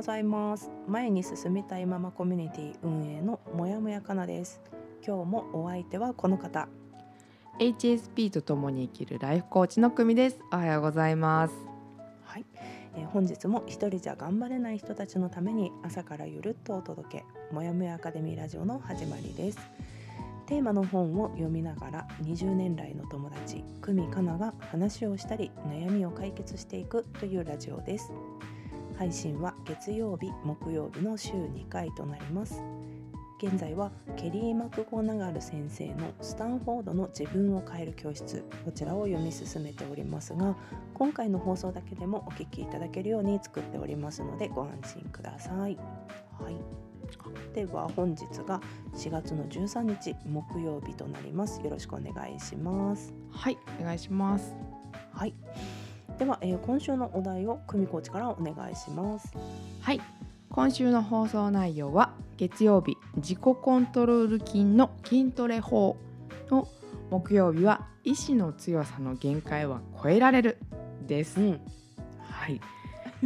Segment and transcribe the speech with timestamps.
[0.00, 0.70] ございます。
[0.88, 4.58] 前に進みたいママコミュニティ運営のもやもやかなです。
[5.06, 6.68] 今日もお相手はこの方。
[7.58, 10.40] HSP と共に生きるライフコーチの久美です。
[10.50, 11.54] おはようございます。
[12.24, 12.46] はい、
[12.96, 17.54] えー本日も一人じゃ頑張れない人たちのために朝からゆるっとお届け。
[17.54, 19.58] もやもやアカデミーラジオの始まりです。
[20.46, 28.10] テーマの本を読みながら20年来の友達久美かなが話をしたり悩みを解決していくというラジオです。
[29.00, 32.60] 配信は月曜日木曜日の週2回となります
[33.40, 40.56] 現在はケリー・マクゴナガル先生のスタンフォードの自分を変える教室こちらを読み進めておりますが
[40.92, 45.78] 今回の放送だけでもお聞きいただけるように作っておりますのでご安心ください。
[46.40, 46.56] はい、
[47.54, 48.60] では本日が
[48.94, 51.60] 4月の13日木曜日となります。
[51.62, 53.14] よろしくお願いします。
[53.30, 54.56] はいお願いします
[55.12, 55.34] はい。
[56.20, 59.32] では、えー今週のお題を久美コーチからお願いします。
[59.80, 60.00] はい
[60.50, 65.96] 今週の放送内容は月曜日自己コントロール筋の筋トレ法
[66.50, 66.68] の
[67.08, 70.58] 木曜日は意志の強さの限界は超えられる
[71.06, 71.60] です、ん。
[72.28, 72.60] はい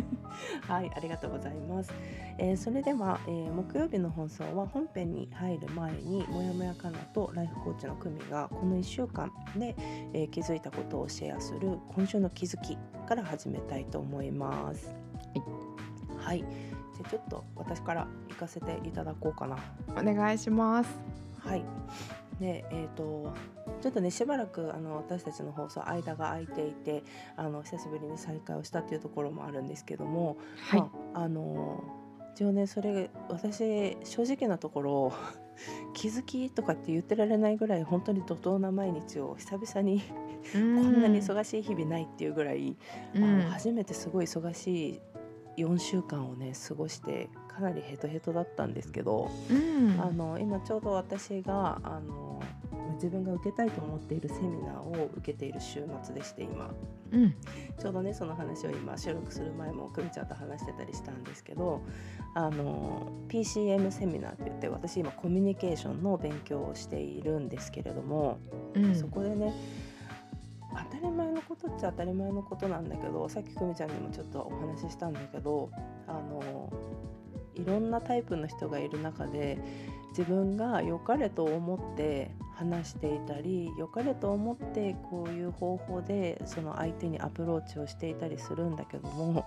[0.66, 1.92] はい、ありがとうございます。
[2.38, 9.74] えーそれでは、えー木曜日の放送は本編に入る前にもやもやかなとライフコーチの久美がこの1週間で、
[10.12, 14.94] えー気づいたことをシェアする今週の気づきから始めたいと思います。
[16.18, 19.56] はい、じゃあちょっと私から行かせていただこうかな。
[19.90, 20.90] お願いします
[21.38, 21.64] はい。
[22.40, 23.32] で、えっ、と
[23.84, 27.04] ちょっとねしばらくあの私たちの放送間が空いていて、
[27.36, 30.38] あの久しぶりに再開をしたっていうところもあるんですけども、
[30.70, 31.84] はい、まあ、あの
[32.34, 35.12] 一応ねそれ私正直なところ
[35.92, 40.04] 気づきとかって言ってられないぐらい本当に怒涛な毎日を久々にこ
[40.54, 42.78] こんなに忙しい日々ないっていうぐらい、
[43.14, 43.22] うん。
[43.22, 45.00] あの初めてすごい忙し
[45.56, 50.00] い4週間をね過ごしてかなりヘトヘトだったんですけど、うん。
[50.00, 52.40] あの今ちょうど私があの
[52.94, 56.70] 自分が受けたいと思っているセミナーを受けている週末でして今。
[57.12, 57.34] うん。
[57.78, 61.82] ちょうどねその話を今収録する前も久美ちゃんと話してたりしたんですけど
[62.34, 68.38] あの PCM セミナーって言って私今コミュニケーションの勉強をしているんですけれども、
[68.74, 68.94] うん。
[68.94, 69.52] そこでね
[70.90, 75.70] 当たり前のことっちゃ当たり前のことなんだけどさっき久美ちゃんにもちょっとお話ししたんだけど
[76.08, 76.72] あの
[77.54, 79.58] いろんなタイプの人がいる中で
[80.10, 89.46] 自分が良かれと思って話していたり良かれと思ってこういう方法でその相手にアプローチをしていたりするんだけども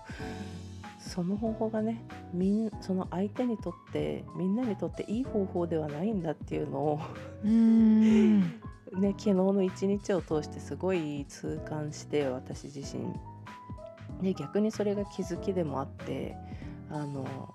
[1.00, 2.03] その方法がね
[2.34, 7.00] みんその相手にとってみんなにとっていい方法ではないんだっていうのを
[7.44, 8.41] うん。
[8.94, 13.13] ね、昨日の一日を通してすごい痛感して私自身。
[14.22, 16.35] で逆にそれが気づきでもあって
[16.90, 17.53] あの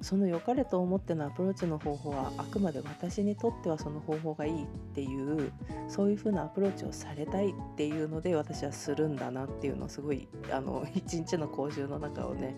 [0.00, 5.52] その良かれと思ってのアプローチの方法はあくまで私にとってはその方法がいいっていう
[5.88, 12.56] そういう風なアプローチをされたいっていうので私はするんだなっていうのをすごいあの一日の講習の中をね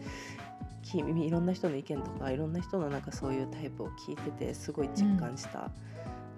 [0.83, 5.71] きいろんな人の意見とかいろんな人のなんかそういうタイプを聞いててすごい実感した。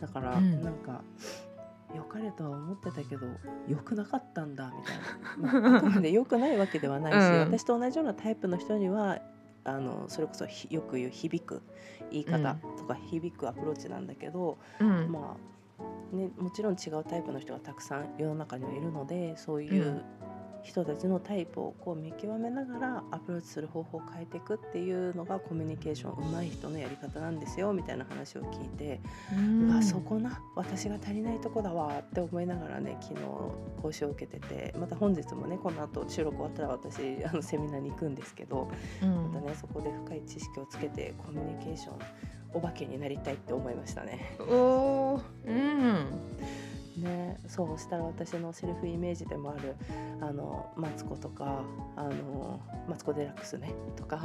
[0.00, 0.62] だから、うん。
[0.62, 1.02] なんか
[1.94, 3.26] 良かれとは思ってたけど
[3.68, 7.40] 良くなかったんだみたいな、まあ、あくまで良くないわけではないし、うん。
[7.40, 9.18] 私と同じようなタイプの人には
[9.64, 11.62] あのそれこそひよく言う響く
[12.10, 15.10] 言い方とか響くアプローチなんだけど、うん。
[15.10, 15.52] まあ
[16.14, 20.02] ね、もちろん違うタイプの人がたくさん世の中にはいるのでそういううん
[20.62, 29.00] 人たちのタイプをこう見極めながらアプローチする方法を変えていくっていうのがコミュニケーション上手い人のやり方なんですよみたいな話を聞いて、
[29.66, 33.20] うわそこな私が足りないとこだわって思いながらね昨日
[33.82, 38.70] 講習を受けててまた本日もねこの後収録終わったら私あのセミナーに行くんですけど
[39.02, 39.32] うん。
[39.32, 41.98] またねそこで深い知識をつけてコミュニケーション
[42.54, 44.36] お化けになりたいって思いましたね。
[44.40, 45.22] おー。
[45.46, 46.06] うん
[46.96, 49.74] ね、そうしたら私のセルフイメージでもある
[50.20, 51.62] あのマツコとか
[51.96, 54.16] あのマツコ・デラックスねとか、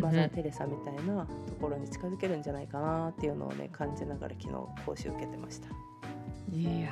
[0.00, 5.68] マザー・テレサみたいなところに近づけるんじゃないかなっていうのをね感じながら昨日講習受けてました。
[6.52, 6.90] いや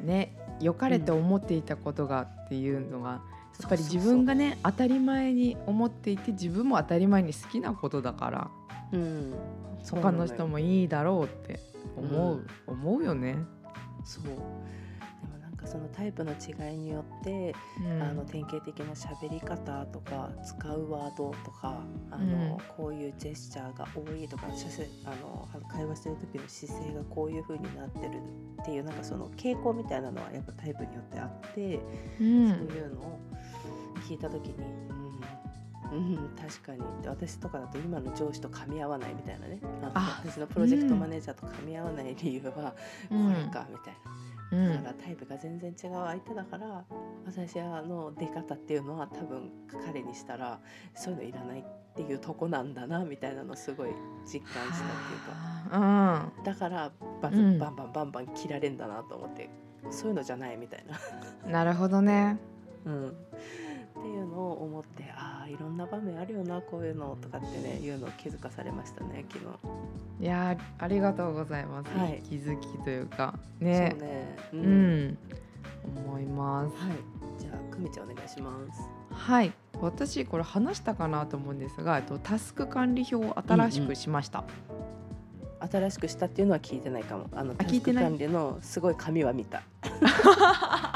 [0.00, 3.22] ーね良かれと思っていたことがっていうのが
[3.60, 8.50] やっぱり自分がね当たり前に思っていて自分も当たり前に好きなことだから
[8.92, 9.34] うん。
[9.88, 11.60] 他の人もいいだろうって
[11.96, 12.74] 思う、うん。
[12.74, 13.36] 思うよね。
[14.06, 14.24] そう。
[14.24, 18.02] でもなんかそのタイプの違いによって、うん。
[18.02, 22.58] あの典型的な喋り方とか使うワードとかあの、うん。
[22.76, 24.44] こういうジェスチャーが多いとか
[25.04, 28.20] あの会話してる時の姿勢がこういう風になってる
[28.62, 33.18] っていうなんかその傾向みたいなのはやっぱタイプによってあって、うそういんうのを
[34.08, 34.54] 聞いた時に
[35.92, 36.78] うん、うん、確かに。
[36.78, 39.60] って私とかだと今の上司と噛み合わないみたいなね。
[39.94, 42.72] 私のプロジェクトマネージャーと噛み合わない理由はこ
[43.10, 43.28] うん。
[43.32, 43.94] れかみたい
[44.50, 44.58] な。
[44.58, 44.72] うん。
[44.74, 46.84] だからタイプが全然違う相手だから
[47.26, 49.50] 私の出方っていうのは多分
[49.84, 50.60] 彼にしたら
[50.94, 51.64] そういうのいらないっ
[51.96, 55.56] ていうとこなんだなみたいなのすごい実感したっていうか。
[55.72, 57.58] あだからバズうん。
[57.58, 59.50] バンバンバンバン切られんだなと思って
[59.90, 62.38] そういうのじゃないみたいな、ーなるほどね。
[62.84, 63.16] うん、
[63.98, 69.38] っていうのを思ってああいろんな場面あるよなこういうのとかってねいうのを気づかされましたね昨
[70.18, 70.24] 日。
[70.24, 71.90] いやーありがとうございます。
[71.96, 72.22] はい。
[72.28, 73.34] 気づきというか。
[73.36, 73.96] そうね。
[74.00, 75.18] ね、ううん、
[76.06, 76.76] 思います。
[76.76, 76.96] はい。
[77.38, 78.88] じゃあ久美ちゃんお願いします。
[79.10, 79.52] はい。
[79.80, 84.44] 私これ話したかなと思うんですがえっとタスク管理表を新しくしました。
[85.58, 87.28] 新しくしたっていうのは聞いてないかも。
[87.32, 88.04] あのタスク聞いてない？
[88.04, 89.62] 管理のすごい紙は見た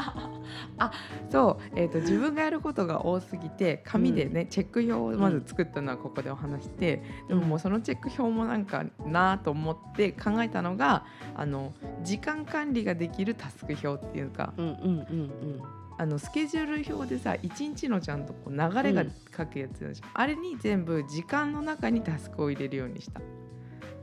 [0.79, 0.93] あ
[1.31, 11.05] そう、えー、と自分がやることが多すぎて紙でね、チェック表をまず作ったのはここでお話して、でももうそのチェック表もなんかなと思って考えたのが
[11.37, 11.73] あの
[12.03, 14.75] 時間管理ができるタスク表っていうかうんうんう
[15.13, 15.63] ん
[15.99, 19.05] あのスケジュール表でさ一日のちゃんとこう流れが
[19.37, 23.21] 書くやつじゃん、あれに全部時間の中にタスクを入れるようにした。
[23.21, 23.41] うん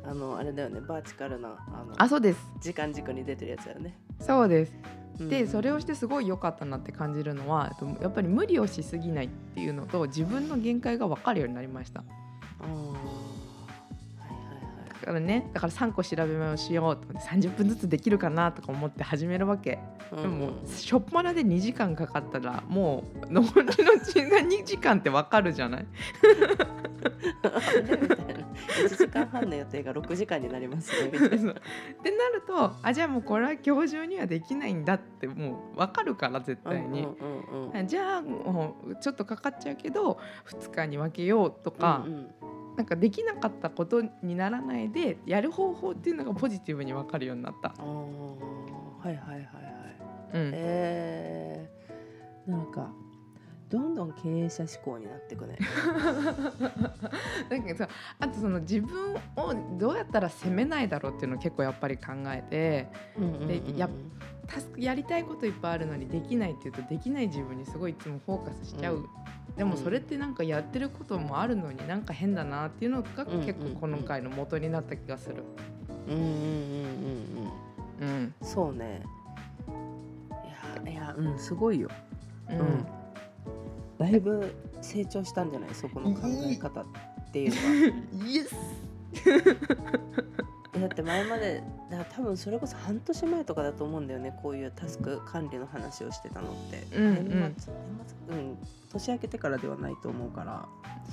[0.08, 2.40] あのあれだよねバーチカルなあのあそうです。
[2.62, 4.00] 時間軸に出てるやつだよね。
[4.22, 4.74] そうです。
[4.74, 12.04] うんでそれをしてすごい良かったなって感じるのはえっとやっぱり無理をしすぎないっていうのと自分の限界が分かるようになりました。
[12.60, 12.64] あ
[14.98, 19.80] からねだから3個調べ目をしようと思って30分ずつできるかなとか思って始めるわけ。
[20.12, 20.20] うん。
[20.22, 20.26] う
[20.64, 25.86] んしょっぱなで2時間かかったらもう残りの時間2時間って分かるじゃない？
[27.44, 28.18] あれみたいな
[28.88, 31.52] 1時間半の予定が6時間になりますねみたいな。
[31.52, 31.56] っ
[32.04, 37.08] てなるとあじゃあもうこれは今日中にはできないんだってもう分かるから絶対に。
[37.86, 42.28] じゃあもうちょっとかかっちゃうけど2日に分けようとか、うんうん
[42.78, 47.70] なんかできなかったことにならないでやる方法っていうのがポジティブに分かるようになった。
[47.70, 47.76] は
[49.04, 49.48] いはいはいはい
[50.34, 52.92] うん、えー、なんか
[53.70, 55.58] どんどん経営者志向になっていくね。
[57.50, 62.88] なんかさあとその自分をどうやったら責めないだろうっていうのを結構やっぱり考えて
[63.48, 63.90] でやっ
[64.48, 69.06] タスクやりたいこといっぱいあるのにできないっていうとできない自分にすごいいつもフォーカスしちゃう、うん。
[69.58, 75.44] でもそれってなんかやってることもあるのになんか変だなっていうのがうん結構この回の元になった気がする。
[76.08, 76.38] うんうんうんうん
[78.02, 78.10] うん。
[78.10, 78.34] うん。
[78.42, 79.02] そうね。
[80.86, 81.90] いやいやうんすごいよ。
[82.50, 82.60] うん。
[82.60, 82.97] うん
[83.98, 85.70] だいぶ成長したんじゃない？
[85.74, 86.86] そこの考え方っ
[87.32, 87.56] ていうの
[88.22, 88.28] は。
[88.28, 88.56] イエス
[90.80, 97.16] だって前までだ多分それこそ半年前とかだと思うんだよねこういうタスク管理の話をしてたのって、うんうん。
[97.16, 97.84] 年末年
[98.28, 98.58] 末うん
[98.92, 100.68] 年明けてからではないと思うから。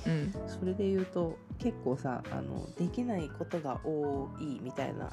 [0.05, 0.31] うん。
[0.47, 5.09] それで言うと結構さあのできないことが多いみたいな。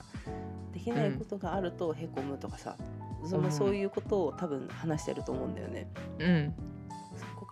[0.74, 2.76] できないことがあるとへこむとかさ、
[3.24, 3.52] そのうん。
[3.52, 5.88] そういうことを多分話してると思うんだよね。
[6.18, 6.54] うん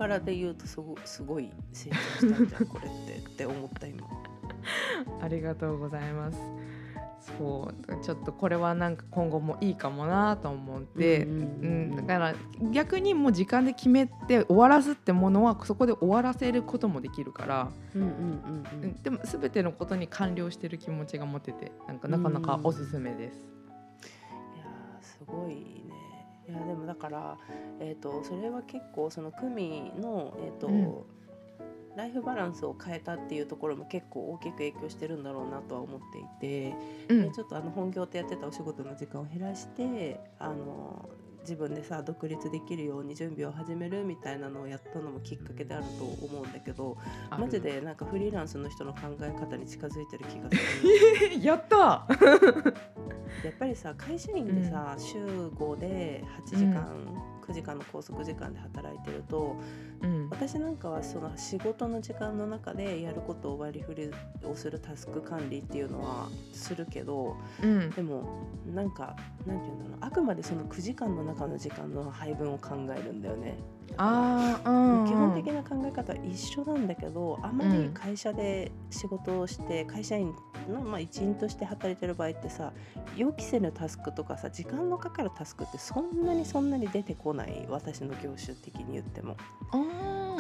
[0.01, 4.07] からで言うとすごすごい成長したんじゃんこれってって思った今。
[5.21, 6.39] ありがとうございます。
[7.39, 12.35] そうちょっとこれはなんか今後もいいかもなと思って、うんうんうんうんだから
[12.73, 23.37] 逆にもう時間で決めて終わらすってものはそこで終わらせることもできるから、うんうんうんうんでも全てのことに完了してる気持ちが持ててなんかなかなかおすすめです。
[24.57, 25.55] いやーすごい
[25.87, 25.90] ね。
[26.51, 27.39] いやでもだから、
[27.81, 30.95] えー、とそれは結構その組の、えーとうん。
[31.97, 36.77] ライフバランスを変えたっていうところも結構大きく影響してるんだろうなとは思っていて、
[37.09, 37.23] うん。
[37.25, 41.09] でちょっとあの本業ってやってたお仕事の時間を減らしてあの
[41.41, 46.97] 自分でさ独立できるように準備を始めるみたいなのをやったのもきっかけであると思うんだけど
[47.31, 50.57] マジでなんかフリーランスの人の考え方に近づいてる気がす
[51.29, 51.41] る。
[51.45, 52.07] やった。
[53.45, 56.85] やっぱりさ会社員でさ、週5で8時間、
[57.47, 59.57] 9時間の拘束時間で働いてると
[60.03, 60.29] うん。
[60.31, 64.11] 私なんかはその仕事の時間の中でやることを割り振り
[64.49, 67.91] をするタスク管理っていうのはするけどうん。
[67.91, 69.17] でもなんか
[69.47, 73.59] なんていうんだろうあくまでその9時間の中の時間の配分を考えるんだよね。
[73.97, 80.33] ああ、うん、基本的な考え方は一緒なんだけどあまり会社で仕事をして会社員
[80.69, 82.73] の、まあ、一員として働いてる場合ってさ
[83.17, 87.67] 予期せぬタスクとかさ時間のかかるタスクってそんなにそんなに出てこない。
[87.69, 89.37] 私の業種的に言っても。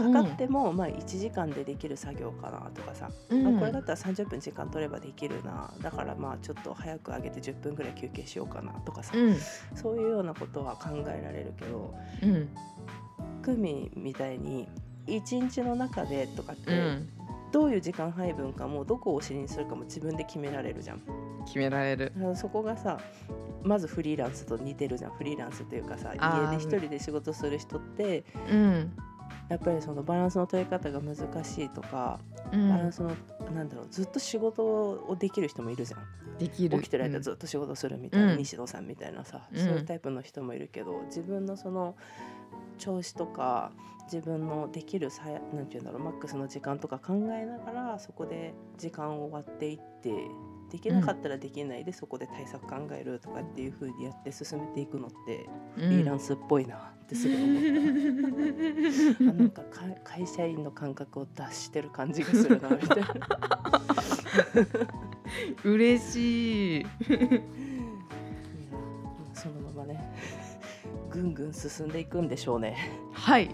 [0.01, 3.45] かかっても、まあ、1時間でできる作業かなとかさ、うん。
[3.45, 5.71] まあ、これだったら30分時間取ればできるな。
[5.83, 9.37] だからまあちょっと早く上げて10分ぐらい休憩しようかなとかさ、うん。
[9.75, 12.49] そういうようなことは考えられるけどうん。
[13.43, 14.69] クミみたいに
[15.07, 17.09] 1日の中でとかって、うん。
[17.53, 21.03] どういう時間配分かもどこをお尻にするかも自分で決められるじゃん。
[21.47, 22.13] 決められる。
[22.37, 23.01] そこがさ
[23.63, 25.11] まずフリーランスと似てるじゃん。
[25.13, 28.93] フリーランスというかさ家で一人で仕事する人ってうん
[29.51, 32.21] やっぱりそのバランスの取り方が難しいとか、
[32.53, 32.69] うん。
[32.71, 33.11] バランスの
[33.53, 36.39] なんだろうずっと仕事をできる人もいるじゃん。
[36.39, 36.79] できる。
[36.79, 38.39] 起きてる間ずっと仕事するみたいな、うん。
[38.39, 41.97] 西野さんみたいなさ、うんそういうタイプの人もいるけど自分のその
[42.79, 43.73] 調子とか
[44.05, 50.11] 自分のできるさやなんていうんだろうマックスの時間とか考えながらそこで時間を割っていって
[50.71, 55.47] できなかったらできないで、そこで対策考えるとかっていう風にやって進めていくのって、
[55.77, 59.23] うんフリーランスっぽいなってすぐ思った。
[59.31, 63.07] あなんかか会社員の感覚を脱してる感じがするなみたいな。
[65.65, 66.87] 嬉しい
[69.33, 70.13] そのままね
[71.11, 72.77] ぐんぐん進んでいくんでしょうね。
[73.13, 73.51] はい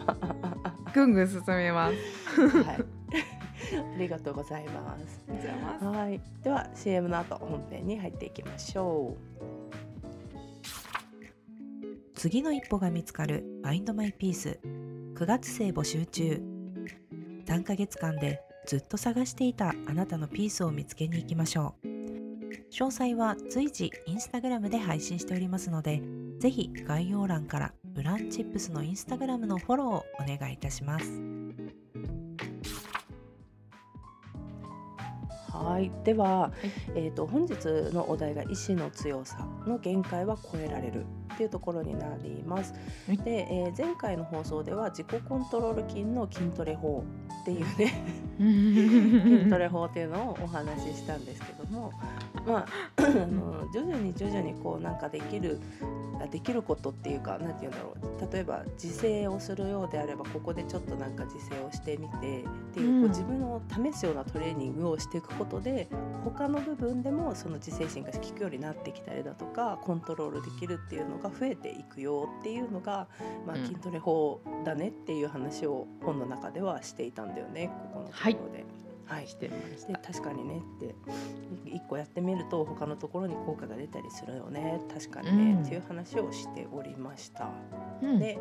[0.94, 2.95] ぐんぐん進めますはい。
[3.94, 5.84] ありがとうございます。
[5.84, 6.20] はい。
[6.42, 9.36] では CM の後本編に入っていきましょう。
[12.14, 14.58] 次の一歩が見つかる Find My Peace
[15.14, 16.42] 9月生募集中。
[17.46, 21.86] 3ヶ月間でずっと探していたあなたのピースを見つけに行きましょう。
[22.70, 26.02] 詳細は随時インスタグラムで配信しておりますので、
[26.38, 30.04] ぜひ概要欄からウランチップスのインスタグラムのフォローを
[30.34, 31.10] お願いいたします。
[35.64, 36.52] はい、では、
[36.94, 42.72] えー、と本日のお題が意志の強さの限界は超えられるっていうところになります。
[43.06, 43.18] はい。
[43.18, 47.04] で、えー前回の放送では自己コントロール筋の筋トレ法
[47.42, 48.02] っていうね
[48.38, 51.92] 筋トレ法っていうのをお話ししたんですけども、
[52.46, 52.66] まあ、
[52.96, 55.60] あの徐々に徐々にこうなんかできる
[56.20, 58.32] あできることっていうかなんて言うんだろう。
[58.32, 63.00] 例えば自制をするようであればここでちょっとなんか自制をしてみてっていう,、うん。
[63.02, 65.88] こう自分を試すようなトレーニングをしていくことで
[66.24, 73.08] 他の部分でもその自制心が効くようになってきたりだとかコントロールできるっていうのが増えていくよっていうのが、
[73.46, 73.66] まあ、うん。
[73.66, 78.64] 筋トレ法だねっていう話を本の中ではしていたんだよねここのところで。
[79.06, 79.28] はい。
[79.28, 80.94] してましでた確かにねって
[81.64, 85.62] 一個やってみると他のところに効果が出たりするよね確かにね、うん。
[85.62, 87.50] っていう話をしておりました。
[88.02, 88.18] うん。
[88.18, 88.38] で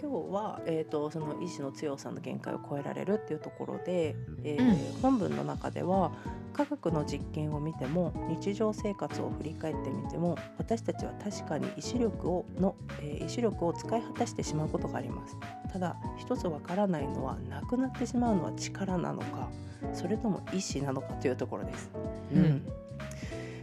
[0.00, 6.12] 今日は、えー、とその意志の強さの限界を超えられるっていうところで、えー本文の中では
[6.52, 15.36] 科学の実験を見ても日常生活を振り返ってみても私たちは確かに意志力をの、えー意志力を使い果たしてしまうことがあります。
[15.72, 19.48] ただ一つわからないのはなくなってしまうのは力なのか
[19.94, 21.90] それとも意志なのかというところです。
[22.32, 22.81] うん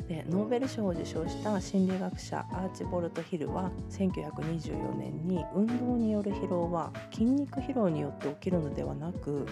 [0.10, 9.46] でノーベル賞を受賞した心理学者アーチボルト・ヒルは1924年に運動による疲労は筋肉疲労によって起きるのではなく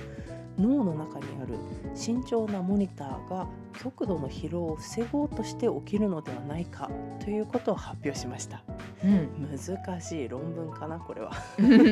[0.57, 1.53] 脳の中にある
[1.93, 3.47] 慎重なモニターが
[3.79, 8.63] 極度の疲労を防ごうとして起きるのではないかということを発表しました。
[9.03, 9.29] うん。
[9.55, 11.31] 難しい論文かなこれは。
[11.59, 11.87] うんうんうん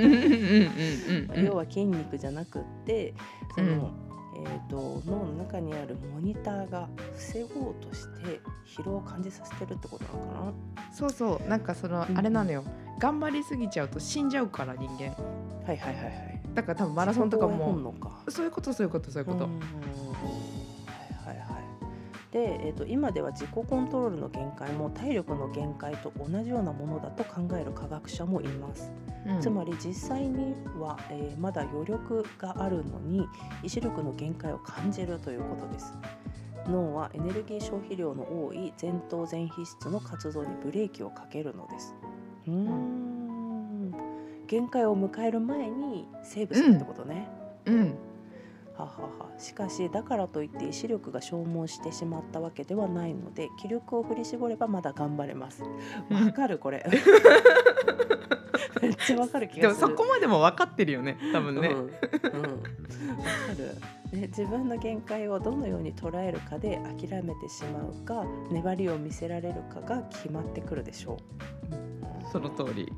[1.36, 3.14] うん 要は筋肉じゃなくって
[3.54, 3.92] その、
[4.38, 10.34] えー、と脳の中にあるモニターが防ごうとして疲労を感じさせてるってことなのか
[10.82, 10.94] な？
[10.94, 12.64] そうそうなんかそのうんあれなのよ。
[13.00, 15.16] 頑張りすぎちゃうと死んじゃうから人間。
[15.66, 16.42] はいはいはいはい。
[16.54, 17.94] だから多分マラソンとかも。
[18.30, 19.46] そういうことそういうことそういうこと。
[19.46, 19.60] うん。
[19.60, 21.55] はいはいはい
[22.36, 28.92] で、えー、と今では自己コントロールの限界も体力の限界と同じようなものだと考える科学者もいます。
[29.26, 29.40] うん。
[29.40, 33.26] つまり実際には、えーまだ余力があるのに
[33.64, 35.94] 意志力の限界を感じるということです。
[36.68, 41.96] 脳はエネルギー消費量の多い前頭前皮質の活動にブレーキをかけるのです。
[42.48, 43.94] うーん。
[44.46, 47.45] 限界を迎える前にセーブするってことね、うん
[49.46, 55.62] しかしだからといって意志力が消耗してしまったわけではないので気力を振り絞ればまだ頑張れます。
[56.10, 56.58] わかる？
[56.58, 56.84] これ。
[58.82, 59.88] めっちゃわかる気でもがする。
[59.90, 61.76] そこまでも分かってるよね多分ね、うん。
[61.76, 61.94] うん、わか
[63.58, 63.76] る。
[64.12, 71.18] で自分の限界をどのように捉えるかで諦めてしまうか粘りを見せられるかが決まってくるでしょう。
[72.32, 72.92] その通り。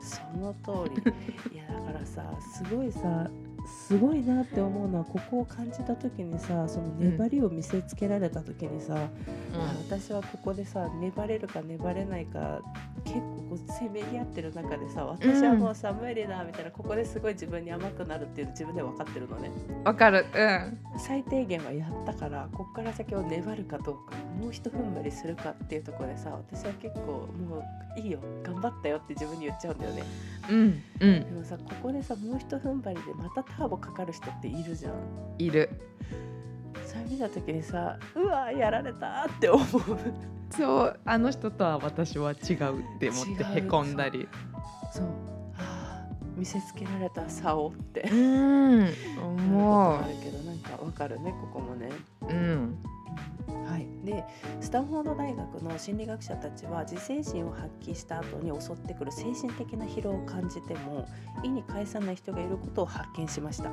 [0.00, 1.56] その通り。
[1.56, 3.30] いやだからさすごいさ
[3.66, 9.08] すごいなって思うのはここを感じた時にさその粘りを見せつけられた時にさ、
[9.88, 12.60] 私はここでさ粘れるか粘れないか
[13.04, 19.50] 結構こうせめぎ合ってる中でさ私はもうさ、無理だみたいなここですごい自分に甘くなるっていうの自分で分かってるのね。
[19.84, 20.26] わかる。
[20.34, 20.78] うん。
[20.98, 27.64] 最低限はやったからここから先を粘るかどうかもうひと踏ん張りするかっていうところでさ私は結構も
[27.96, 30.04] ういいよ頑張ったよって自分に言っちゃうんだよね
[30.50, 30.82] うん。
[31.00, 31.24] うん。
[31.24, 34.94] でもさここでさもうひと踏ん張りでまたターボかかる人っているじゃん。
[35.38, 35.70] いる。
[36.86, 39.66] それ見た時にさうわやられたって思う。
[40.50, 44.28] そうあの人とは私は違うって思ってへこんだり。
[44.92, 45.10] そう、は
[45.58, 48.08] あ、見せつけられた差をって。
[49.20, 51.90] 思あるけどなんかわかるねここもね。
[52.22, 52.78] ううん。
[52.84, 52.93] はい、
[54.04, 54.24] で
[54.60, 61.06] スタンフォード大学の心理学者たちは自制心を発揮した後に襲ってくる精神的な疲労を感じても
[61.42, 63.70] 意に介さない人がいることを発見しました。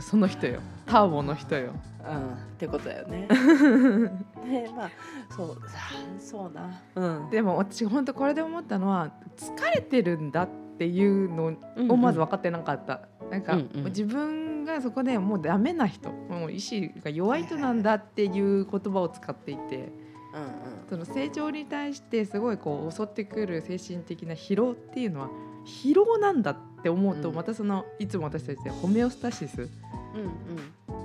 [0.00, 1.72] その人よターボの人よ
[2.04, 3.28] うん、ってことだよね。
[4.48, 4.90] でまあ
[5.30, 5.78] そうさ
[6.18, 6.80] そうな。
[6.94, 11.56] うん、でも私本当これで思ったのは疲れてるんだっていうの
[11.92, 13.84] をまず分かってなかった、なんか、うんうん。
[13.84, 18.28] 自分がそこでもうダメな人もう意志が弱い人なんだってい
[18.60, 19.90] う言葉を使っていてうんうん。
[20.90, 25.30] その成長に対してすごいこう襲ってくる精神的な疲労っていうのは
[25.64, 27.34] 疲労なんだって思うと、うん。
[27.34, 29.68] またそのいつも私たちでホメオスタシスうん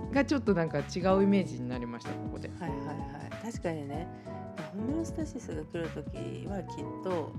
[0.04, 0.12] うん。
[0.12, 2.50] がちょっとなんか違うイメージになりましたここで。
[2.60, 3.51] はいはいはい。
[3.51, 4.08] 確かにね
[4.74, 7.32] ホメオスタシスが来る時はきっと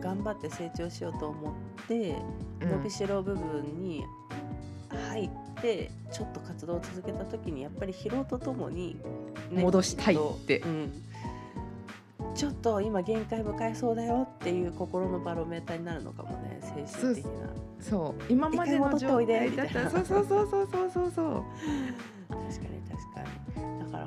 [0.00, 1.54] 頑張って成長しようと思っ
[1.88, 2.16] て
[2.60, 2.70] うん。
[2.70, 4.04] 伸びしろ部分に
[5.10, 8.96] 入ってちょっと活動を続けた時にやっぱり疲労とともに、
[9.50, 10.60] ね戻したいって。
[10.60, 11.02] うん。
[12.34, 17.30] ちょっと今限界迎えそうだよっていう心のバロメーターになるのかもね精神的な。
[17.80, 21.44] そう今までの状態だったそうそうそうそうそうそうそう。
[22.28, 22.75] 確かに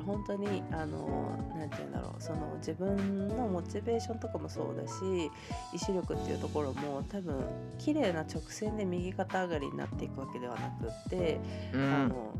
[0.00, 5.30] ら本当にあのなんて言うんだろうその自分のモチベーションとかもそうだし
[5.74, 7.44] 意志力っていうところも多分
[7.78, 11.40] 綺麗な直線で右肩上がりになっていくわけではなくって、
[11.72, 12.34] うんあの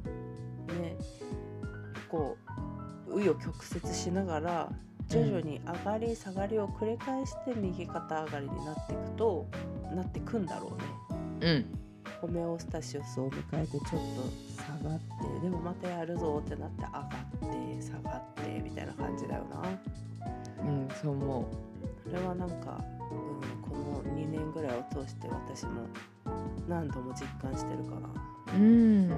[0.80, 0.96] ね
[2.08, 2.36] こ
[3.08, 4.68] う紆余曲折しながら
[5.08, 9.46] 徐々に上がり下がりを繰り返して右肩上がりになっていくと
[9.94, 10.76] なってくんだろ
[11.40, 11.52] うね。
[11.52, 11.79] うん
[12.20, 13.96] ホメオスタシスを迎えてちょっと
[14.62, 17.08] 下がってでもまたやるぞってなって上がっ
[17.78, 19.62] て下がってみたいな感じだよな。
[20.62, 21.48] うんそう思
[22.04, 25.86] それはなんか、うん、この2年ぐらいを通して私も
[26.68, 28.08] 何度も実感してるかな
[28.54, 29.08] ううん。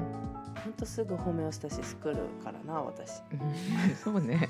[0.62, 3.22] ほんとすぐホメオスタシス来るからな私。
[4.02, 4.48] そうね。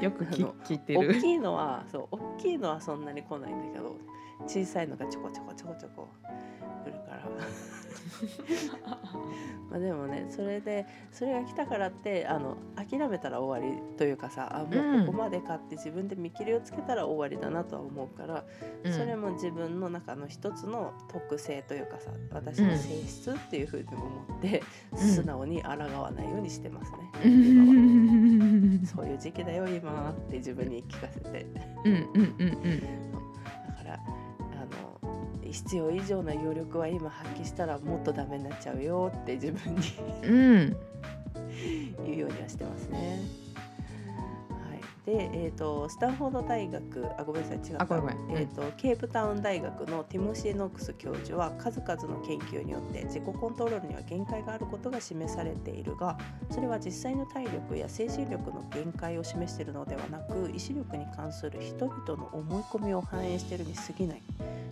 [0.00, 1.10] よく聞いてる。
[1.10, 3.96] 大きいのはそう大きいのはそんなに来ないんだけど
[4.46, 6.08] 小さいのがちょこちょこちょこちょこ
[6.84, 7.22] 来るから。
[9.70, 18.44] まあでもねそれでそれが来たからってあの諦めたら終わりというかさあもうここまでかって自分で見切りをつけたら終わりだなとは思うから、
[18.84, 18.92] うん。
[18.92, 24.62] それも自分の中の一つの特性というかさ私の性質っていうふうに思って、
[24.94, 24.98] ん。
[24.98, 26.98] 素直に抗わないようにしてますね。
[27.24, 27.72] う今は。
[27.72, 31.46] んそういう時期だよ今って自分に聞かせて。
[31.84, 33.11] うんうんうんだからあの
[35.52, 39.82] 必要以上な余力は今発揮したらもっとダメになっちゃうよって自分に
[40.22, 40.76] うんうん
[42.06, 43.41] 言うようにはしてますね。
[45.06, 47.96] はい、で、えー、とスタンフォード大学あごめんなさい違った。
[47.96, 48.30] うん。
[48.30, 56.18] えー、とケープタウン大学のティモシー・ノックス教授は数々の研究によって自己コントロールには限界があることが示されているが
[56.50, 64.22] それは実際の体力や精神力の限界を示しているのではなく意志力に関する人々の思い込みを反映しているに過ぎない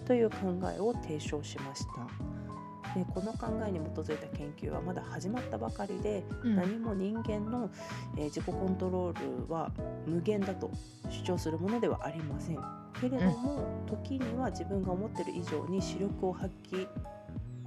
[0.07, 0.37] という考
[0.77, 2.50] えを提唱しました。
[2.95, 6.57] でこの考えに基づいた研究はまだ始まったばかりで、うん。
[6.57, 7.71] 何も人間の、
[8.17, 9.73] えー自己コントロールは
[10.07, 10.71] 無限だと
[11.09, 12.59] 主張するものではありません。
[13.01, 16.87] けれども、時には自分が思っている以上に視力を発揮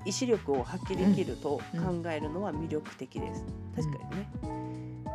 [0.05, 4.53] 意志力を発揮できると考えるのは魅力的です、確かにね。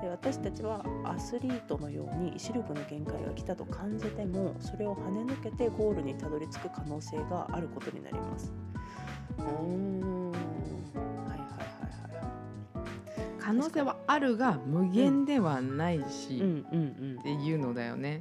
[0.01, 8.53] で私たちはアスリートのように意志力の限界が来たと感じてもそれを跳ね抜けてゴールにたどり着く可能性があることになります
[13.39, 18.21] 可能性はあるが無限ではないし、うんうんっていうのだよね。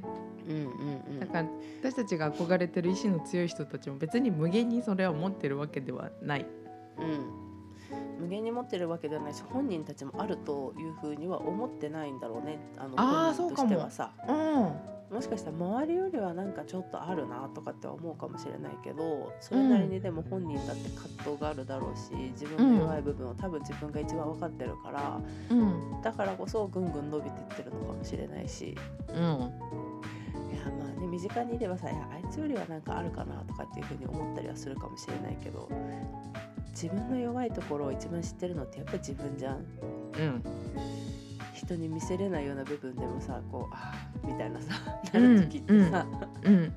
[1.20, 1.48] だから
[1.82, 6.46] 私たちが憧れてる意志の強い人たちも別に無限にそれを持ってるわけではない。
[6.98, 7.47] うん、
[8.20, 12.58] 無限に持ってるわけではないし本人たちもあるというふうには思ってないんだろうね。
[12.76, 14.12] あのあー本人としてはさ。
[14.28, 14.98] うん。
[15.10, 25.18] もしかしたら周りよりはなんかちょっとあるなとかって思うかもしれないけどそれなりにでも本人だって葛藤があるだろうし自分の弱い部分を多分自分が一番分かってるから、
[25.50, 26.02] うん。
[26.02, 28.76] だからこそぐんぐん伸びてってるのかもしれないし。
[29.08, 29.16] うん。
[29.16, 29.30] いや
[30.78, 35.68] まあね身近にいればさあいつよりはなんかあるかなとかっていうふうに思ったりはするかもしれないけど
[36.80, 39.56] 自分の弱いところを一番知ってるのってやっぱり自分じゃん。
[39.56, 39.58] う
[40.22, 40.42] ん。
[41.52, 44.74] 人に見せれないような部分でもさこうあーみたいなさ
[45.12, 46.06] なる時ってさ、
[46.44, 46.72] うん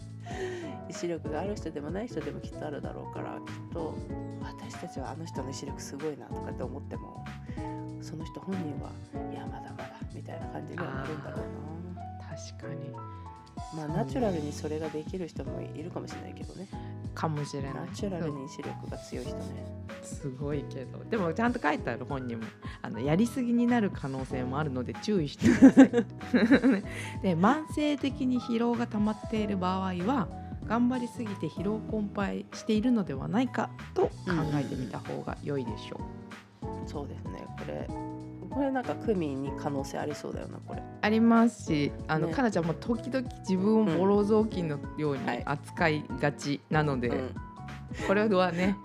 [0.89, 3.95] 意志力がある人でもない人でもきっとあるだろうからきっと
[4.41, 7.23] 私たちはあの人の意志力すごいなとかって思っても
[8.01, 8.91] その人本人は
[9.31, 11.41] いやまだまだみたいな感じにはなるんだろう
[12.19, 12.91] 確かに。
[12.91, 13.30] な
[13.76, 16.67] まあナチュラルにそれができる人もいるかもしれないけどね。
[17.13, 17.74] かもしれない。
[17.74, 19.43] ナチュラルに意志力が強い人ね。
[20.04, 21.04] すごいけど。
[21.10, 22.43] でもちゃんと書いてある本にも
[22.82, 25.89] あのやりすぎになる可能性もあるので注意してください。
[27.21, 30.28] で慢性的に疲労が溜まっている場合は
[30.67, 34.12] 頑張りすぎて疲労困憊しているのではないかと考
[34.54, 36.00] えてみた方が良いでしょ
[36.63, 37.45] う、そうですね。
[37.60, 37.88] これ
[38.51, 40.83] これなんかクミに可能性ありそうだよなこれ。
[41.01, 42.33] ありますしあの、ね。
[42.33, 45.43] かなちゃんも時々自分をボロ雑巾のようにはい。
[45.45, 47.35] 扱いがちなので、うん。
[48.07, 48.77] これはね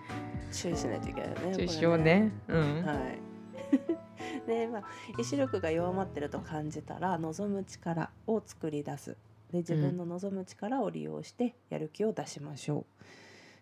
[0.52, 2.32] 注意しないといけないよね注意しようね。
[2.48, 4.46] うん、はい。
[4.46, 4.82] で、 まあ、
[5.18, 9.16] 意志力が弱まってると感じたら望む力を作り出す。
[9.52, 13.04] で自分の望む力を利用してやる気を出しましょう。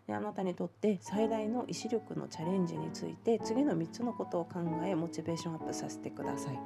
[0.06, 6.58] であなたにとって最大の意志力のチャレンジについて次の3つのことを考えモチベーションアップさせてください。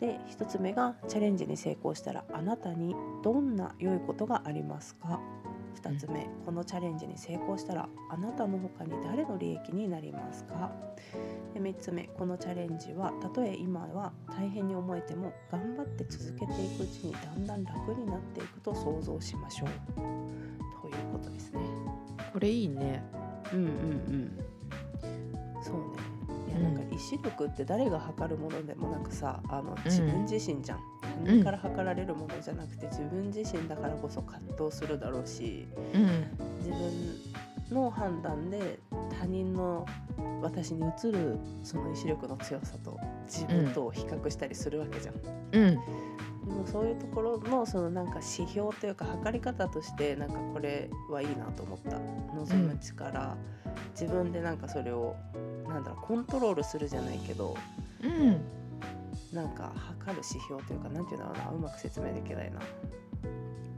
[0.00, 5.20] で1つ目がチャレンジに成功したらあなたにどんな良いことがありますか
[5.82, 10.70] ？2つ目このチャレンジに成功したらあなたの他に誰の利益になりますか？
[11.54, 19.68] で3つ目このチャレンジはたとえ今は大変に思えても頑張って続けていくうちにだんだん楽になっていくと想像しましょう。
[20.82, 21.60] ということですね。
[22.32, 23.02] これいいね。
[23.52, 24.38] うんうんうん。
[25.62, 26.12] そうね。
[26.48, 30.80] いやなんか意志力って誰が測るものでもなくさあの自分自身じゃん、
[31.24, 36.02] 他人から測られるものじゃなくて自分自身だからこそ葛藤するだろうしうん。
[36.58, 38.78] 自分の判断で
[39.18, 39.86] 他人の
[40.42, 45.14] 私に映るその意志力の強さと自分とを比較したりするわけじゃん。
[45.52, 45.78] うん
[46.46, 51.98] でもそういうところのそのなんか指標というか測り方としてなんかこれはいいなと思った。
[52.34, 53.36] 望む力、
[53.92, 55.14] 自分でなんかそれを
[55.68, 57.56] なんだろうコントロールするじゃないけど
[58.02, 58.40] うん。
[59.32, 61.50] なんか測る指標というかなんていうんだろうな。
[61.50, 62.60] うまく説明できないな。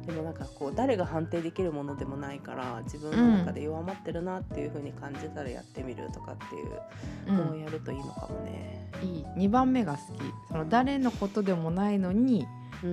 [0.06, 8.90] でもなんかこう誰が判定できるものでもないから自分の中で弱まってるなっていう風に感じたらやってみるとかっていうのをやるといいのかもね。
[9.02, 9.48] いい。
[9.48, 10.02] 2番目が好き。
[10.48, 12.46] その誰のことでもないのに、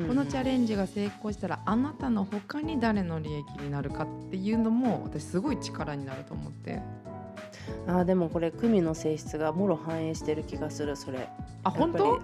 [0.08, 6.82] このチャレンジが成功したらあなたの他に誰の利益になるかっていうのも私すごい力になると思って
[7.88, 11.28] あーでもこれ組の性質がもろ反映してる気がするそれ。
[11.64, 12.16] あ本当？
[12.16, 12.20] あ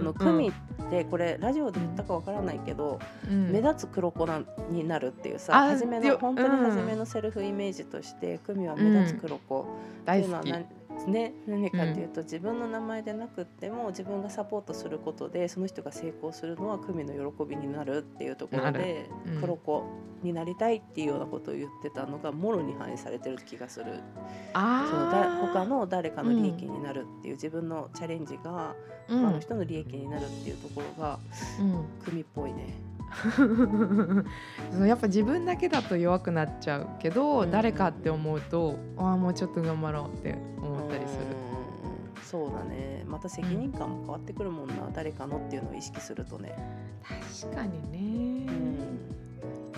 [0.00, 0.52] の 組っ
[0.90, 2.98] てこれラジオで言ったかわからないけど、
[3.28, 3.50] うん。
[3.50, 9.66] 目立つ黒子なんになるっていうさあ初めよの本当にうん初めのセルフイメージとして組は目立つ黒子
[10.02, 10.66] っていうのは何,、
[11.06, 19.34] ね、何かっていうと、自分の名前でなくっても自分がサポートすることでその人が成功するのは組の喜びになるっていうところなで、る。
[19.34, 19.40] うん。
[19.40, 19.84] 黒子
[20.22, 24.00] になりたいっていうようなことを言ってたのがもろに反映されてる気がする。
[24.52, 28.74] あそのだ他ーの誰かの利益になるっていう、自分のチャレンジが
[29.08, 29.22] うん。
[29.22, 31.18] 他の人の利益になるっていうところが
[31.60, 31.84] うん。
[32.04, 32.89] 組っぽいね。
[34.86, 37.50] やっぱ自分だけだと弱くなっちゃうけど、うん。
[37.50, 41.24] 誰かって思うとああもうちょっと頑張ろうって思ったりする。
[41.24, 42.22] うん。
[42.22, 43.04] そうだね。
[43.06, 46.54] また責任感も変わってくるもんな、誰かのっていうのを意識するとね、
[47.42, 49.29] 確かにね、うん、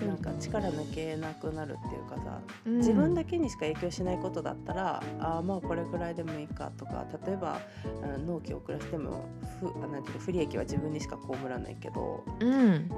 [0.06, 2.76] なんか力抜けなくなるっていうかさ、うん。
[2.78, 7.60] 自分だけにしか影響しないことだったらあーまあこれぐらいでもいいかとか例えば
[8.02, 9.24] あ納期を遅らせても
[9.60, 12.90] 不あなんていうの不利益は自分にしか被らないけどうん。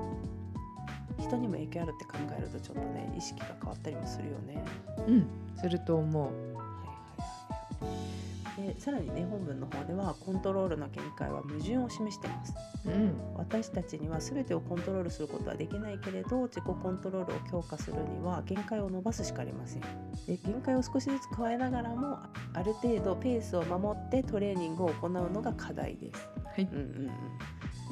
[1.18, 4.64] 人にも影響あるって考えるとちょっとね意識が変わったりもするよね。
[5.06, 5.26] うん。
[5.60, 6.24] すると思う。
[6.24, 12.54] はいはいはい、でさらにね本文の方ではコントロールの見解は矛盾を示しています。
[12.86, 13.14] うん。
[13.34, 19.82] 私たちには全てをコントロールすることはできないけれど自己コントロールを強化するには限界を伸ばすしかありません。
[20.26, 22.18] で限界を少しずつ加えながらも
[22.52, 26.62] ある程度ペースを守ってトレーニングを行うのが課題です、はい。
[26.62, 27.06] うんうんうん、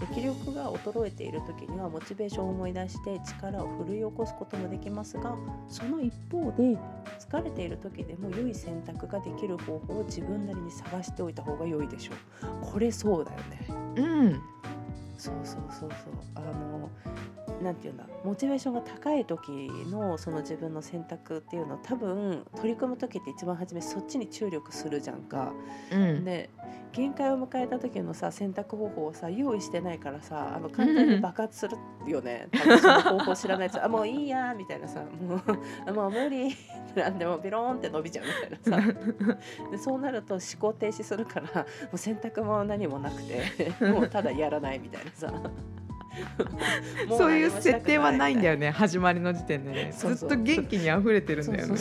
[0.01, 5.37] で気力が衰えている時にはモチベーションを思い出して力を奮い起こすこともできますが
[5.69, 6.79] その一方で
[7.33, 12.17] 疲れている時でも良い選択ができる方法を自分なりに探しておいた方が良いでしょう。
[12.61, 13.67] これそうだよね。
[13.97, 14.41] うん。
[15.17, 16.15] そうそうそうそう。
[16.35, 16.91] あの
[17.61, 18.05] なんていうんだ？
[18.25, 19.51] モチベーションが高い時
[19.91, 25.53] のその自分の選択っていうのを多分取り組む時って一番初めそっちに注力するじゃんか。
[25.93, 26.25] うん。
[26.25, 26.51] で
[26.93, 32.49] 限界を迎えた時のさ選択方法をさ用意してないからさあの簡単に爆発するよね。
[32.53, 35.43] 多分その方法知らないやつあもういいやみたいなさもう
[35.89, 36.55] あもう無理。
[36.95, 38.93] なんでもビローンって伸びちゃうみたいなさ。
[39.71, 45.33] でそうなると思考停止するからもう選択も何もなくてもうただやらないみたいなさ。
[45.33, 45.41] も
[47.09, 49.93] そういう設定はないんだよよね始まりの時点でね。
[49.93, 51.75] ずっと元気に溢れてるんだよね。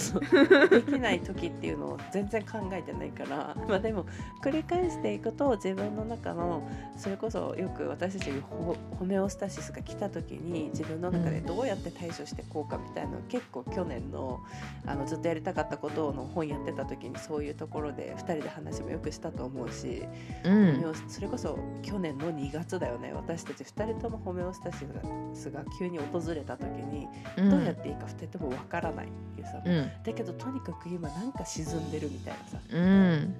[0.70, 3.56] できない時っていうのを全然考えてないから。
[3.68, 4.06] まあでも
[4.42, 6.68] 繰り返していくと自分の中の
[6.98, 14.42] それこそよく私たちにホホメオスタシスが来た時に自分の中でどうやって対処していこうかみたいなのを結構去年の
[14.86, 20.04] あのずっとやりたかったことの本やってた時にそういうところで2人で話もよくしたと思うし、
[20.44, 20.94] うん。
[21.08, 23.14] それこそ去年の2月だよね。
[23.14, 24.86] 私たち2人ともホメオスタシ
[25.34, 27.08] スが急に訪れた時に
[27.38, 27.50] うん。
[27.50, 29.92] どうやっていいか2人ともわからないっていうさ、うん。
[30.04, 32.58] だけどとにかく今なんか沈んでるみたいなさ。
[32.70, 33.36] うん。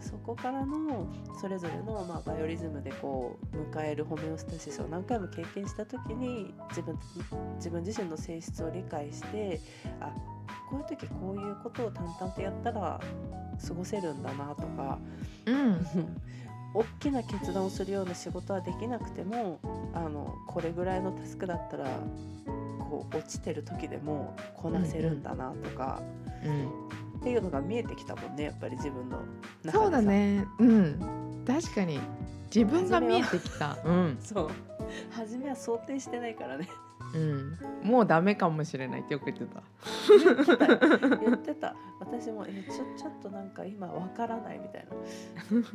[0.00, 1.06] そこからの
[1.40, 6.98] それぞれの、まあ、バイオリズムでこう迎えるホメオスタシスを何回も経験した時に自分
[7.56, 9.60] 自分自身の性質を理解して
[10.00, 10.12] あ
[10.70, 13.00] こういう時こういうことを淡々とやったら
[13.66, 14.98] 過ごせるんだなとか。
[15.46, 15.86] うん
[16.76, 19.58] 大きな決断をするような仕事はできなくても
[19.94, 21.86] あのこれぐらいのタスクだったら
[22.90, 26.02] こう落ちてる時でもこなせるんだなとか、
[26.44, 26.68] うん。
[27.18, 29.24] っていうのが見えてきたもんねやっぱり自分の中
[29.64, 29.78] でさ。
[29.78, 30.44] そうだね。
[30.58, 31.44] うん。
[31.46, 31.98] 確かに。
[32.54, 33.78] 自分が見えてきた。
[33.84, 34.18] うん。
[34.20, 34.50] そう。
[35.10, 36.68] 初めは想定してないからね
[37.14, 37.58] うん。
[37.82, 39.00] もうダメかもしれない。
[39.00, 39.62] ってよく言ってた。
[41.20, 41.74] 言ってた。
[42.00, 44.86] 私もえちょちょっとなんか今わからないみたい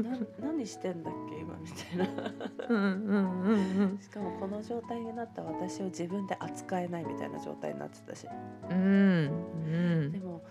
[0.04, 0.10] な。
[0.10, 2.32] な何してんだっけ今みたいな。
[2.70, 8.28] うんうんうんしかもこの状態になった私を自分で扱えないみたいな状態になってたし。
[8.70, 10.12] うんうん。
[10.12, 10.42] でも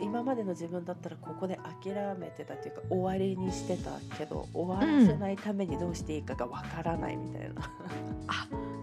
[0.00, 7.70] 今までの自分だったらここで諦めてたっていうか終わりにしてたけど終わらせないためにどうしていいかがわからないみたいな、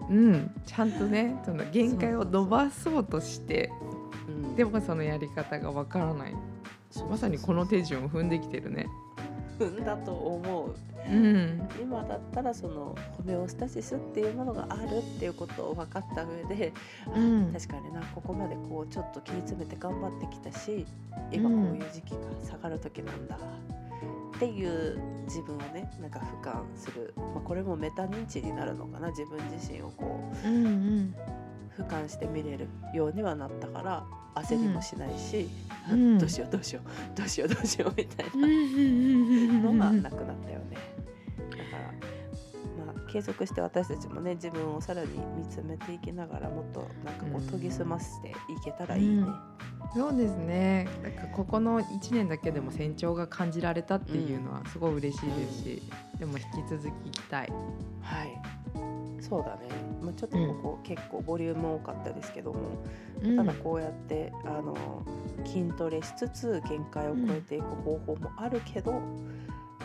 [0.10, 3.72] うんちゃんとねその限界を伸ばそうとして
[4.28, 4.56] うん。
[4.56, 6.36] でもそのやり方がわからない。
[7.10, 8.88] まさにこの手順を踏んできてるね
[9.60, 10.76] 踏んだと思う。
[11.06, 11.68] うん。
[11.82, 16.74] 今だったらそのホメオスタシスっていうものがあるっていうことを分かった上で、
[17.08, 17.54] あうん。
[17.54, 20.86] 確かになここまでこうちょっと切り詰めて頑張ってきたし
[21.32, 23.38] 今こういう時期が下がる時なんだ
[24.36, 30.48] っていう自分をねなんか俯瞰する、まあ、これもメタ認知になるのかな自分自身をこう。
[30.48, 31.16] んうん。
[31.28, 31.43] う
[31.78, 34.04] 俯瞰して見れるようにはなったから
[34.36, 35.48] 焦りもしないし、
[35.90, 38.48] あうん どうしようどうしよう どうしようどうしようみたいな。
[39.64, 40.78] ののがなくなったよね。
[41.52, 41.62] だか
[42.78, 48.34] ら、まあ、継続して私たちもね自分をさらに見つめていきながらもっとなんかこううん研ぎ澄ませてい
[48.64, 49.22] けたらいいね。
[49.22, 49.36] うん
[49.94, 55.84] そうですねなんかここの1年だけでも成長が感じられたっていうのはすごい嬉しいですし、
[56.18, 57.54] でも引き続き行きたい。
[58.02, 58.63] はい
[59.30, 59.70] そうだね、
[60.02, 62.60] まあ、ちょっとここ、結構ボリューム多かったですけども、
[63.24, 63.38] うん。
[63.38, 64.76] ただこうやってあの
[65.46, 69.00] 筋トレしつつ限界を超えていく方法もあるけど、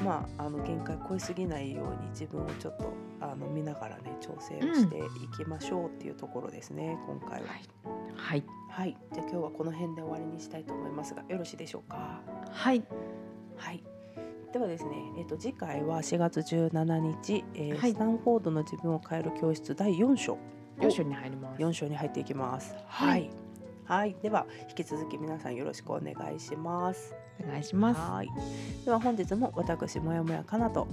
[0.05, 5.03] まあ、あの限界を超えすぎないように自分をちょっとあの見ながらね調整をしてい
[5.37, 7.49] きましょうっていうところですね、今回は。
[8.17, 12.21] はい、はい、じゃあ今日はこの辺で終わりにしたいと思いますがよろしいでしょうか？
[12.51, 12.83] はい、
[13.57, 13.85] はい。
[14.53, 20.39] ではですね、えっ、と次回は4月17日、えーはいスタンフォードの自分を変える教室第4章
[20.81, 21.63] よしに入ります。
[21.63, 22.75] 4章に入っていきます。
[22.87, 23.31] ははいい。
[23.85, 27.15] はい、では引き続き皆さんよろしくお願いします。
[27.45, 28.01] お願いします。
[28.01, 28.29] はい。
[28.85, 30.87] では本日も私もやもやかなと、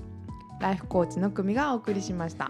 [0.59, 2.49] ライフコーチの組がお送りしました。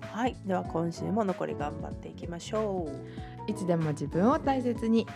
[0.00, 0.36] はい。
[0.44, 2.88] では今週も残り頑張っていきましょ
[3.46, 3.50] う。
[3.50, 5.06] いつでも自分を大切に。